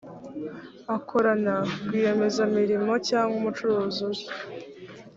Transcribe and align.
akorana 0.95 1.55
rwiyemezamirimo 1.83 2.93
cyangwa 3.07 3.33
umucuruzi 3.39 3.99
uje 4.09 4.27